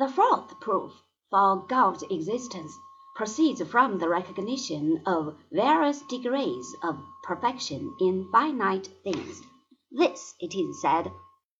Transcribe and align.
The 0.00 0.08
fourth 0.08 0.58
proof 0.60 0.92
for 1.28 1.66
God's 1.68 2.04
existence 2.04 2.72
proceeds 3.16 3.60
from 3.68 3.98
the 3.98 4.08
recognition 4.08 5.02
of 5.04 5.36
various 5.52 6.00
degrees 6.00 6.74
of 6.82 6.98
perfection 7.22 7.94
in 8.00 8.26
finite 8.32 8.88
things. 9.04 9.42
This, 9.90 10.36
it 10.40 10.54
is 10.54 10.80
said, 10.80 11.12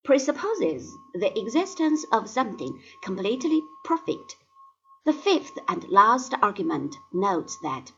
presupposes 0.04 0.90
the 1.12 1.38
existence 1.38 2.06
of 2.11 2.30
something 2.30 2.82
completely 3.03 3.62
perfect. 3.84 4.36
The 5.04 5.12
fifth 5.12 5.59
and 5.68 5.86
last 5.91 6.32
argument 6.41 6.96
notes 7.12 7.59
that 7.62 7.93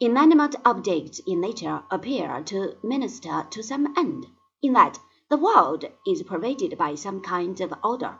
inanimate 0.00 0.56
objects 0.64 1.20
in 1.28 1.40
nature 1.40 1.84
appear 1.92 2.42
to 2.46 2.76
minister 2.82 3.46
to 3.50 3.62
some 3.62 3.96
end, 3.96 4.26
in 4.62 4.72
that 4.72 4.98
the 5.30 5.38
world 5.38 5.84
is 6.04 6.24
pervaded 6.24 6.76
by 6.76 6.96
some 6.96 7.20
kind 7.20 7.60
of 7.60 7.72
order. 7.84 8.18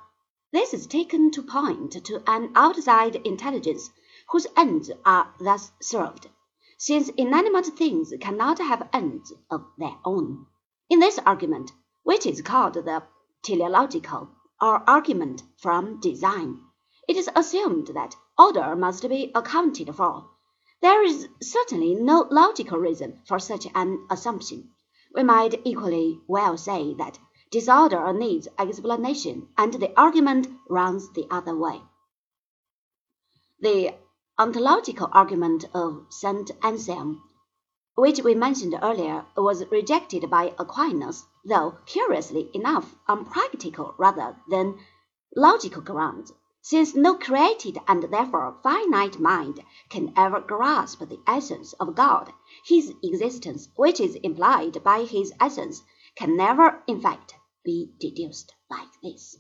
This 0.55 0.73
is 0.73 0.87
taken 0.87 1.33
to 1.33 1.43
point 1.43 2.05
to 2.05 2.23
an 2.29 2.53
outside 2.55 3.17
intelligence 3.17 3.91
whose 4.31 4.47
ends 4.57 4.89
are 5.05 5.35
thus 5.41 5.73
served, 5.81 6.29
since 6.79 7.09
inanimate 7.09 7.67
things 7.77 8.13
cannot 8.21 8.61
have 8.61 8.89
ends 8.93 9.33
of 9.51 9.67
their 9.79 9.97
own. 10.05 10.47
In 10.89 11.01
this 11.01 11.19
argument, 11.19 11.73
which 12.05 12.25
is 12.25 12.41
called 12.41 12.75
the 12.75 13.03
teleological, 13.43 14.29
or 14.61 14.89
argument 14.89 15.43
from 15.57 15.99
design, 15.99 16.61
it 17.09 17.17
is 17.17 17.29
assumed 17.35 17.89
that 17.89 18.15
order 18.39 18.77
must 18.77 19.09
be 19.09 19.33
accounted 19.35 19.93
for. 19.97 20.31
There 20.81 21.03
is 21.03 21.27
certainly 21.43 21.97
no 21.97 22.29
logical 22.31 22.79
reason 22.79 23.23
for 23.27 23.41
such 23.41 23.67
an 23.75 24.07
assumption. 24.09 24.71
We 25.13 25.25
might 25.25 25.63
equally 25.65 26.21
well 26.29 26.57
say 26.57 26.95
that 26.95 27.19
Disorder 27.55 28.13
needs 28.13 28.49
explanation, 28.59 29.49
and 29.57 29.75
the 29.75 29.97
argument 29.97 30.49
runs 30.69 31.11
the 31.11 31.29
other 31.31 31.57
way. 31.57 31.83
The 33.61 33.95
ontological 34.37 35.09
argument 35.13 35.65
of 35.73 36.05
St. 36.11 36.51
Anselm, 36.65 37.23
which 37.95 38.21
we 38.25 38.35
mentioned 38.35 38.75
earlier, 38.83 39.25
was 39.37 39.65
rejected 39.71 40.29
by 40.29 40.53
Aquinas, 40.59 41.27
though, 41.45 41.79
curiously 41.87 42.51
enough, 42.55 42.97
on 43.07 43.25
practical 43.25 43.95
rather 43.99 44.37
than 44.49 44.81
logical 45.37 45.83
grounds, 45.83 46.33
since 46.61 46.97
no 46.97 47.15
created 47.15 47.79
and 47.87 48.03
therefore 48.03 48.59
finite 48.65 49.21
mind 49.21 49.63
can 49.91 50.13
ever 50.17 50.41
grasp 50.41 50.99
the 51.09 51.21
essence 51.25 51.73
of 51.75 51.95
God, 51.95 52.33
his 52.67 52.93
existence, 53.05 53.69
which 53.77 54.01
is 54.01 54.17
implied 54.17 54.83
by 54.83 55.05
his 55.05 55.33
essence, 55.41 55.85
can 56.17 56.37
never, 56.37 56.83
in 56.89 57.01
fact, 57.01 57.37
be 57.65 57.91
deduced 57.99 58.55
like 58.71 58.89
this. 59.03 59.37